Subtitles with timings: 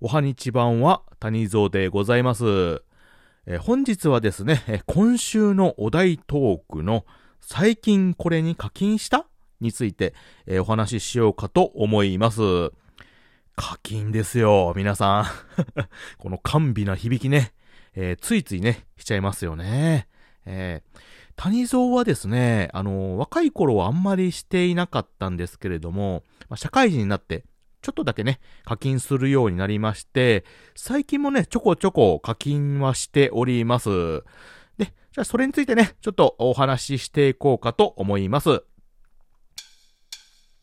[0.00, 2.82] おはにちばんは谷蔵でございます。
[3.46, 7.06] え本日はですね、今週のお題トークの
[7.40, 9.26] 最近これに課金した？
[9.60, 10.14] について、
[10.46, 12.40] えお話ししようかと思います。
[13.56, 15.24] 課金ですよ、皆さん。
[16.18, 17.52] この甘美な響きね、
[17.94, 20.08] えーついついね、しちゃいますよね。
[20.44, 21.00] えー
[21.36, 27.44] 谷蔵はですね、あのー若い頃はあんまりしていなかったんですけれども、まあ社会人になって、
[27.84, 34.24] ちょっとだけね、課金するようになりまして、最近もね、ちょこちょこ課金はしております。
[34.78, 38.62] で、じゃあそれについてね、ちょっとお話ししていこうかと思います。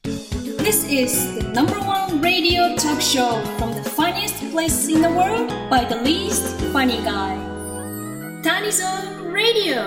[0.03, 5.53] This is the number one radio talk show from the funniest place in the world
[5.69, 7.37] by the least funny guy.
[8.41, 8.83] Tanizo
[9.31, 9.85] Radio.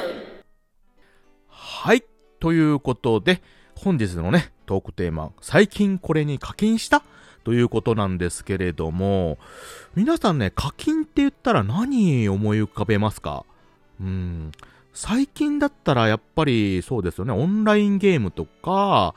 [1.48, 2.04] はい。
[2.38, 3.42] ということで、
[3.74, 7.02] 本日のね、トークテーマ、最近これに課金した？
[7.44, 9.38] ということなんですけれども、
[9.94, 13.44] 皆さんね、課金って言ったら何思い浮かべますか？
[14.00, 14.52] うん。
[14.92, 19.14] 最近だったらやっぱりそうですよね、オンラインゲームとか、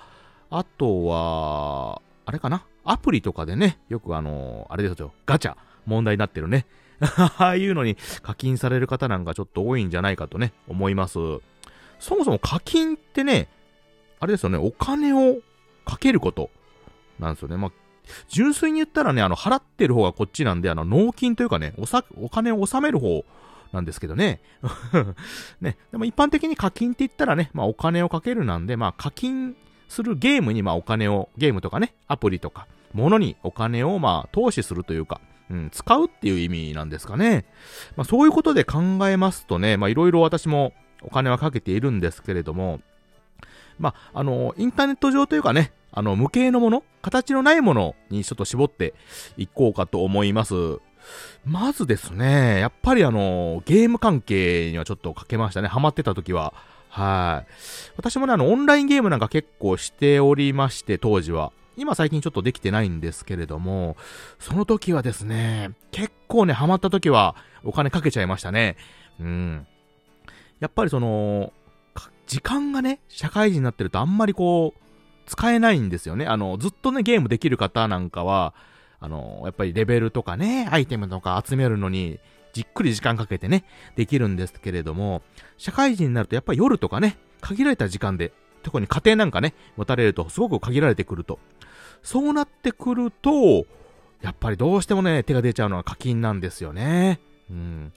[0.49, 2.65] あとは、あれかな？
[2.83, 6.65] アプリとかでね、よくあの、あれですよ、ガチャ、問題になってるね。
[6.99, 11.19] ああいうのに課金される方なんかちょっと多いんじゃないかとね、思います。
[11.99, 13.47] そもそも課金ってね、
[14.19, 15.37] あれですよね、お金を
[15.85, 16.49] かけること
[17.19, 17.57] なんですよね。
[17.57, 17.71] まあ、
[18.29, 23.25] 純粋に言ったらね、あの、払ってる方がこっちなんで、あの、納金というかね、おさ、お金を納める方
[23.71, 24.41] なんですけどね。
[25.61, 29.55] ね、でも一般的に課金って言ったらね、まあ、お金をかけるなんで、まあ、課金
[29.87, 37.45] するゲームに、まあ、お金を、ゲームとかね、アプリとか、ものにお金を、まあ、投資するというか、うん、使うっていう意味なんですかね。
[37.95, 42.81] まあ、そういうことで考えますとね、まあ、いろいろ私もお金はかけているんですけれども、
[43.79, 48.93] まあ、あの、インターネット上というかね、あの、無形のもの、形のないものにちょっと絞って
[49.37, 50.79] いこうかと思います。
[51.45, 55.67] まずですね、やっぱりあの、ゲーム関係にはちょっとかけましたね。
[55.67, 56.53] ハマってた時は。
[56.89, 57.51] はい。
[57.97, 61.51] 私もね、あの、オンラインゲームなんか結構しておりまして、当時は。
[61.77, 63.97] 今最近ちょっとできてないんですけれども、
[64.39, 68.77] その時はですね、結構ね、ハマった時はお金かけちゃいましたね。
[69.19, 69.67] うん。
[70.59, 71.53] やっぱりその、
[71.93, 74.86] か時間がね、社会人になってるとあんまりこう、
[75.27, 76.25] 使えないんですよね。
[76.25, 78.55] あの、ずっとね、ゲームできる方なんかは、
[78.99, 82.19] あの、やっぱりレベルとかね、アイテムとか集めるのに、
[82.53, 83.65] じっくり時間かけてね、
[83.95, 85.21] できるんですけれども、
[85.57, 88.31] 社会人になるとやっぱり夜とかね、限られた時間で、
[88.63, 91.39] 特に家庭なんかね、持たれるとすごく限られてくると。
[92.01, 93.65] そうなってくると、
[94.21, 97.19] やっぱりどうしてもね、手が出ちゃうのは課金なんですよね。
[97.51, 97.93] うん。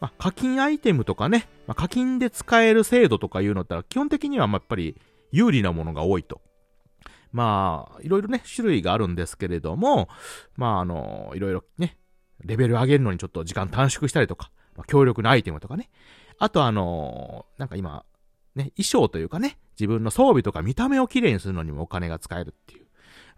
[0.00, 5.00] まあ、課金アイテムとかね、まあ、課金で使える制度とかいうのってのは基本的にはまあやっぱり
[5.30, 6.40] 有利なものが多いと。
[7.32, 10.08] まあ、いろいろね、種類があるんですけれども、
[10.56, 11.98] まあ、あの、いろいろね、
[12.44, 15.90] レベル上げるのにちょっと時間短縮したりとか、まあ、強力なアイテムとかね。
[16.38, 18.04] あとあの、なんか今、
[18.54, 22.86] ね、衣装というかね、自分の装備とか見た目をきれいにするのにもお金が使えるっていう。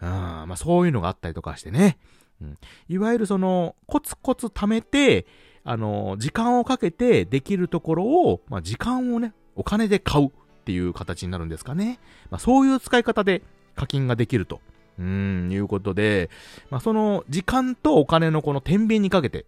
[0.03, 1.99] うん、まあそういうのがあったりとかしてね。
[2.41, 2.59] うん。
[2.89, 5.27] いわゆるその、コツコツ貯めて、
[5.63, 10.31] あの、時間をかけてできるところを、まあ時間をね、お金で買うっ
[10.65, 12.01] ていう形になるんですかね。
[12.31, 13.43] まあそういう使い方で
[13.75, 14.61] 課金ができると。
[14.99, 16.31] うん、いうことで、
[16.71, 19.45] まあその時間とお金のこの天秤にかけて、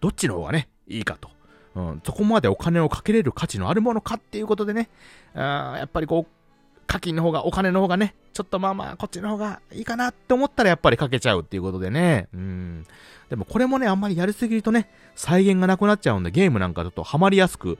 [0.00, 1.30] どっちの方がね、いいかと。
[1.74, 4.90] うん、そこまでお金をかけれる価値のあるものかっていうことでね、
[5.34, 12.28] あーやっぱりこう、課金の方が、お金の方がね、ちょっとまあまあ、こっちの方がいいかなって思ったらやっぱりかけちゃうっていうことでね。
[12.34, 12.86] うん。
[13.28, 17.78] でもこれもね、あんまりやりすぎるとね、再現がなくなっちゃうんで、ゲームなんかだとハマりやすく、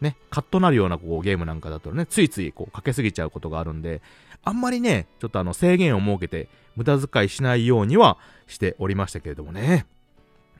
[0.00, 4.00] ね、カッとなるようなこうゲームなんかだとね、ついついこうかけすぎちゃうことがあるんで、
[4.44, 9.86] あんまりね、ちょっとあの制限を設けて、無駄遣いしないようにはしておりましたけれどもね。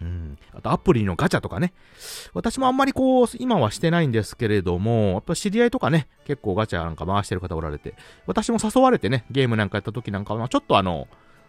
[0.00, 0.38] うん。
[0.52, 1.72] あとアプリのガチャとかね。
[2.32, 7.94] 私もあんまりこう、今はしてないんですけれども、やっぱ知り合いとかね、結構ガチャなんか回してる方おられて、
[8.26, 11.08] 私も誘われてね、ゲームなんかやった時なんかは、ちょっとあの、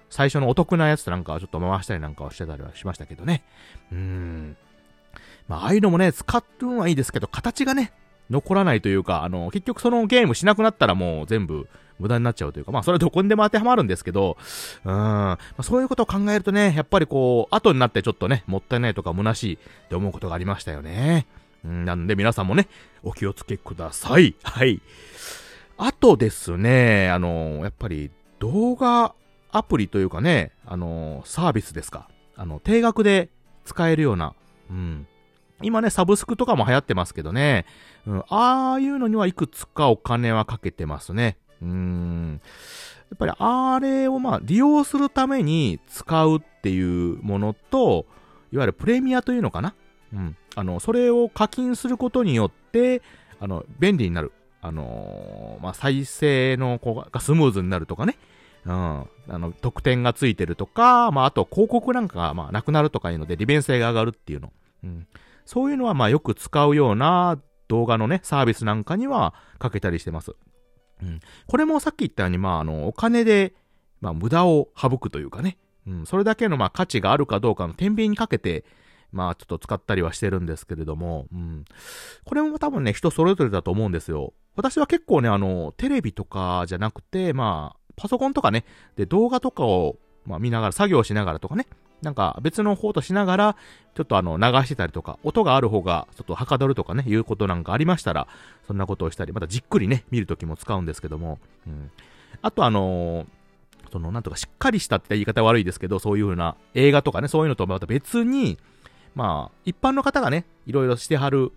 [0.09, 3.43] 最初のお得なやつなんかはちょっと回したりなんかはしてたりはしましたけどね。
[3.91, 4.57] うーん。
[5.49, 7.91] まあ、ああいうのもね、使うのはいいですけど、形がね、
[8.29, 11.67] 残らないというか、あの、結局そのゲームしなくなったらもう全部
[11.97, 14.37] 無駄になっちゃうというか、まあそれはどこにでも当てはまるんですけど、
[14.85, 21.25] うん、まあ、そういうことを考えるとね、やっぱりこう、後になってちょっとね、もったいないとか虚しいって思うことがありましたよね。
[21.65, 22.67] うん、なんで皆さんもね、
[23.03, 24.35] お気をつけください。
[24.43, 24.81] はい。
[25.77, 29.15] あとですね、あの、やっぱり動画
[29.51, 32.07] アプリというかね、あの、サービスですか。
[32.35, 33.29] あの、定額で
[33.65, 34.35] 使えるような、
[34.69, 35.07] うん。
[35.61, 37.65] 今ね、サブスクとかも流行ってますけどね、
[38.07, 41.37] うん、ああいうのにはいくつかお金はかけてますね。
[41.61, 42.41] うーん。
[43.09, 48.05] やっぱりあれをまあ利用するために使うっていうものと、
[48.51, 49.73] いわゆるプレミアというのかな
[50.13, 50.35] うん。
[50.55, 53.01] あの、それを課金することによって、
[53.39, 54.31] あの、便利になる。
[54.61, 58.17] あのー、まあ、再生のこうがスムーズになるとかね。
[58.65, 58.73] うん。
[58.73, 64.51] あの、得点がついてるとか、まあ、あと広告なんかが、まあ、なくなるとかいうので、利便性が上がるっていうの。
[64.83, 65.07] うん。
[65.49, 70.35] そういうのは、まあ、よく使うような動画のね、サービスなんかにはかけたりしてます。
[71.01, 71.19] うん。
[71.47, 73.55] これもさっき言ったように、まあ、あの、お金で、
[73.99, 75.57] まあ、無駄を省くというかね。
[75.87, 76.05] うん。
[76.05, 78.63] それだけの、まあ、価値があるかどうかの天秤にかけて、
[79.11, 81.65] まあ、ちょっと使ったりはしてるんですけれども、うん。
[82.25, 84.33] これも多分ね、人それぞれだと思うんですよ。
[84.55, 88.65] 私は結構ね、あの、テレビとかじゃなくて、まあ、パソコンとかね、
[88.97, 89.97] で、動画とかを、
[90.27, 91.65] まあ、見ながら、作業しながらとかね、
[92.01, 93.55] なんか別の方としながら、
[93.95, 98.27] ちょっとあの、流してたりとか、音がある方が、ちょっとはかどるとかね、いうことなんかありましたら、
[98.67, 101.91] そんなことをしたり、またじっくりね、見るときも使うんですけども、うん。
[102.41, 108.57] あとあのー、その、なんとかしっかりしたって言い方悪いですけど、そういう風な映画とかね、そういうのとまた別に、
[109.15, 111.51] まあ、一般の方がね、いろいろしてはる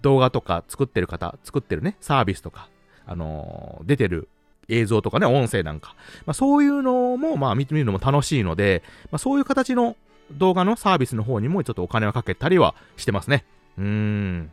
[0.00, 2.68] 動画とか作ってる方、作ってるね、サービスとか、
[3.04, 4.28] あのー、出てる
[4.68, 5.94] 映像とかね、音声なんか。
[6.26, 9.96] まあそういうのも、まあ見てみるのも楽しいので、まあそういう形の
[10.32, 13.44] 動画のサービスの方にもちょっとお金をかけたりはしてますね。
[13.78, 14.50] うーん。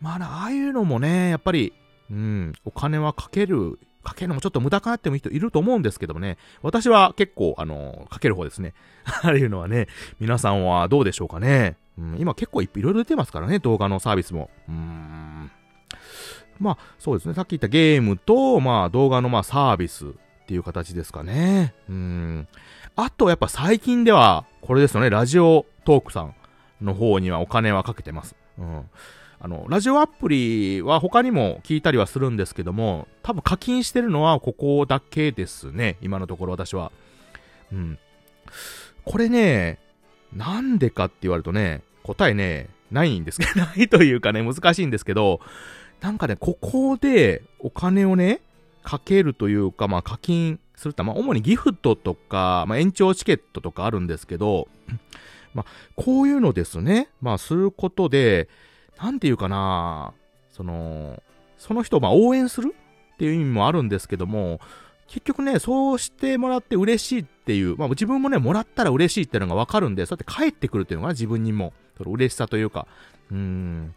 [0.00, 1.72] まあああいうのもね、やっぱり、
[2.10, 6.36] うん、お金はかける、かけるのもちょっと無駄かなってもいい人いると思うんですけどもね。
[6.62, 8.74] 私は結構、あの、かける方ですね。
[9.04, 9.88] ああいうのはね、
[10.20, 11.76] 皆さんはどうでしょうかね。
[11.96, 14.50] うん、今結構いろいろ出てますからね、動画のサービスも。
[14.68, 15.23] うーん。
[16.58, 17.34] まあ、そうですね。
[17.34, 20.10] さっき言ったゲームと、まあ、動画のまあ、サービスっ
[20.46, 21.74] ていう形ですかね。
[21.88, 22.48] うん。
[22.96, 25.10] あと、やっぱ最近では、これですよね。
[25.10, 26.34] ラジオトークさん
[26.80, 28.36] の方にはお金はかけてます。
[28.58, 28.88] うん。
[29.40, 35.98] あの、ラジオアプリは他にも聞いたりはするんですけども、多分課金してるのはここだけですね。
[36.00, 36.92] 今のところ私は。
[37.72, 37.98] うん。
[39.04, 39.78] これね、
[40.32, 45.40] なんでかって言われるとね、答えね、ないんですけど、 ないというかね、難しいんですけど、
[46.00, 48.40] なんかね、ここでお金をね、
[48.82, 54.68] かけるというか、まあ課金すると、まあ主にギフトとか、まあ延長チケットとかあるんですけど、
[55.54, 58.48] まあこういうのですね、まあすることで、
[59.00, 60.12] なんていうかな、
[60.52, 61.22] その、
[61.58, 62.74] その人をまあ応援する
[63.14, 64.60] っていう意味もあるんですけども、
[65.06, 72.86] 結局ね、そうしてもらって嬉しいっていう、まあ自分もね、もらったら嬉しいっていうのがわかるんで、そうやって帰ってくるっていうのが自分にも、その嬉しさというか、
[73.30, 73.94] うん、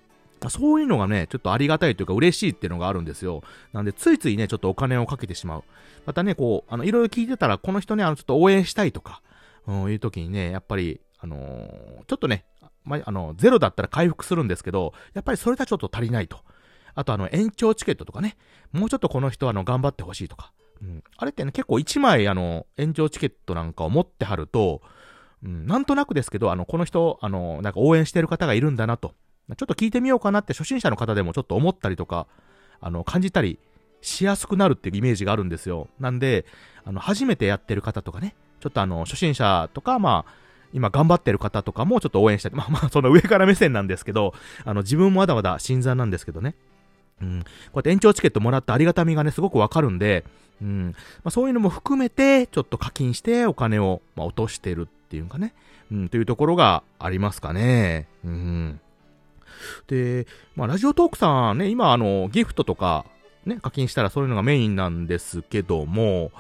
[0.50, 3.44] そういうのがね、ちょっとありがたいというか嬉しいっていうのがあるんですよ。
[3.74, 5.64] なんで、ついついね、ちょっとお金をかけてしまう。
[6.06, 9.22] またね、こう、あの、いろいろ聞いてたら、この人ね、あの、ちょっと応援したいとか、
[9.68, 12.46] うん、いう時にね、やっぱり、あのー、ちょっとね、
[12.84, 16.40] まあ、の、ゼロだったら回復するんですけど、やっぱりそれじゃちょっと足りないと。
[16.96, 18.38] あと、あの、延長チケットとかね、
[18.72, 20.54] もうちょっとこの人、あの、頑張ってほしいとか。
[20.82, 24.82] うん、あれってね、結構1枚、あの、延長チケットなんかを持ってはると、
[25.44, 29.14] うん、なんとなくですけど、あの、この人、あの、なんか応援してる方がいるんだなと。
[29.56, 32.28] ちょっと聞いてみようかなって初心者の方でもちょっと思ったりとか、
[32.82, 33.60] あの、感じたり
[34.02, 35.88] しやすくなるっていうイメージがあるんですよ。
[36.00, 36.46] なんで、
[36.84, 40.34] あの、初めてやってる方とかね、ちょっとあの、初心者とか、まあ、
[40.74, 42.52] 今頑張ってる方とかもちょっと応援したい。
[42.52, 44.34] まあまあ、その上から目線なんですけど、
[44.66, 46.56] あの、自分もまだまだ新参なんですけどね。
[47.22, 47.40] うん。
[47.42, 47.46] こ
[47.76, 50.26] うやって延長チケットもらったありがたみがね、すごくわかるんで、
[50.62, 50.96] うん。
[51.24, 55.54] まあそういうのも含めて、ちょっと課金してお金を、まあ、落としてるっていうかね。
[55.92, 58.08] うん、というところがありますかね。
[58.26, 58.80] うん。
[59.88, 63.06] で、まあ、ラジオトークさんね、今、あの、ギフトとか、
[63.46, 66.32] ね、課金したらそういうのがメインなんですけども、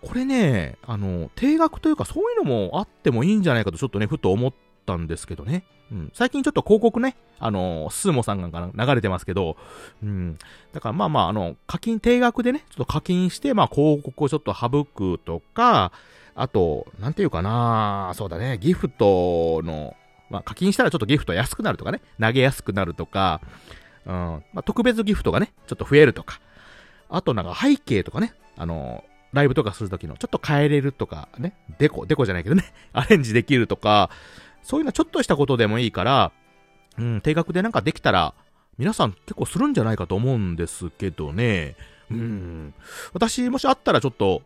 [0.00, 4.54] これね、あの、定額というかそういうのもあってもいいんじゃないかとちょっとね、ふと思っ
[4.86, 5.64] たんですけどね。
[5.90, 6.10] うん。
[6.14, 9.56] 最近ちょっと広告ね、あの、スーモさんが流れてますけど、
[10.02, 10.38] うん。
[10.72, 15.92] だからまあまあ、あの、課金、定額でね、ちょっと課金して、まあ広告をちょっと省くとか、
[16.34, 19.96] あと、なんていうかなそうだね、ギフトの、
[20.30, 23.40] まあ、課金したらちょっとギフト安くなるとかね、投げやすくなるとか、
[24.06, 26.40] うん、まあ、特別ギフトがね、ちょっと増えるとか、
[27.08, 34.10] あとなんか背景とかね、あのライブとかするときのちょっと変えれるとかね、デコ、デコじゃないけどね、 アレンジできるとか、
[34.62, 36.32] そういうのはちょっとしたことでもいいから、
[36.98, 38.34] うん、定額でなんかできたら、
[38.78, 41.76] 皆さん結構するんじゃないかと思うんですけどね。
[42.10, 42.74] うん。
[43.12, 44.42] 私、もしあったらちょっと、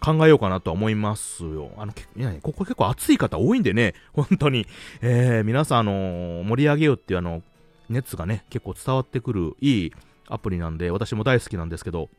[0.00, 1.70] 考えようかなとは思いますよ。
[1.76, 4.66] あの、いやここ結構熱い方多いんでね、 本当に。
[5.00, 7.42] えー、皆さん、あのー、盛り上げようっていうあの、
[7.88, 9.92] 熱がね、結構伝わってくるいい
[10.28, 12.10] アプリなんで、私も大好きなんですけど、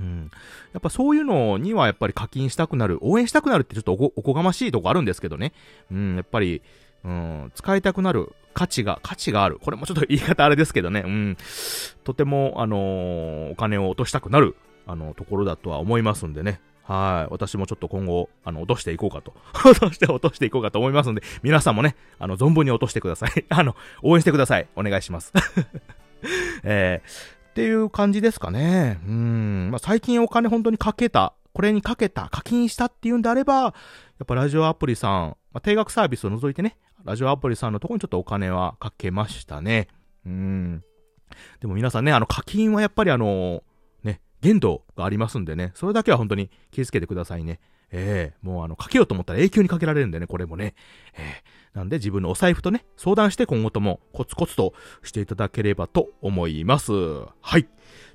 [0.00, 0.30] うん。
[0.72, 5.52] やっぱそういうのにはやっぱり課金したくなる、応援したくなるってちょっとおこがましいとこあるんですけどね。
[5.90, 6.62] うん、やっぱり、
[7.04, 9.58] うん、使いたくなる価値が、価値がある。
[9.60, 11.02] これもちょっと言い方あれですけどね。
[11.04, 11.36] うん。
[12.04, 16.60] とても、あのー、お金を落としたくなる、あの、ところだとは思いますんでね。
[16.84, 17.32] はい。
[17.32, 19.34] 私もちょっと今後、あの、落としていこうかと。
[19.64, 23.44] 落として落としていこうかと思いますので、皆さんもね、あの、存分に落としてください。
[23.50, 24.68] あの、応援してください。
[24.76, 25.32] お願いします。
[26.64, 29.00] えー、っていう感じですかね。
[29.06, 29.68] うん。
[29.70, 33.68] まあ、最近お金本当にかけた、これにかけた、課金したっていうんであれば、や
[34.24, 39.88] っぱラジオアプリさん、まあ、定額サービスを除いてね、ラジオアプリさんのとこにちょっとお金はかけましたね。
[40.24, 40.84] うん。
[41.60, 43.62] でも皆さんね、あの課金はやっぱりあの、
[44.42, 47.60] 限度がありますんでね、それだけは本当に気をつけてくださいね。
[47.92, 50.74] ええー、もうあの、かけようと思ったら永久にかけられるんでね、これもね。
[51.14, 56.92] ええー、なんで自分のお財布とね、相談して今後ともコツコツとしていただければと思います。
[57.40, 57.68] はい。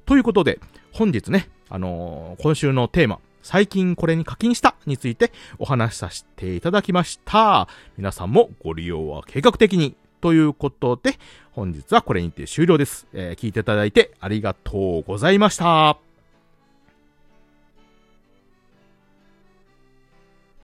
[0.05, 0.59] ということで、
[0.91, 7.69] 本日ね、あのー、今週のテーマ、最近これに課金したについてお話しさせていただきました。
[7.97, 11.17] 皆さんもご利用は計画的にということで、
[11.51, 13.07] 本日はこれにて終了です。
[13.13, 16.06] えー、聞いていただいてありがとうございました。